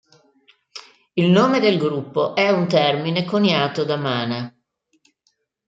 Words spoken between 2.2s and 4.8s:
è un termine coniato da Mana.